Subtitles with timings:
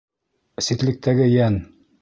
[0.69, 1.63] Ситлектәге йән.